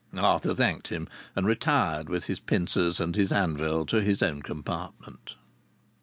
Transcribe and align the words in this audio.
Arthur 0.17 0.55
thanked 0.55 0.87
him 0.87 1.07
and 1.35 1.45
retired 1.45 2.09
with 2.09 2.23
his 2.25 2.39
pincers 2.39 2.99
and 2.99 3.15
anvil 3.31 3.85
to 3.85 4.01
his 4.01 4.23
own 4.23 4.41
compartment. 4.41 5.35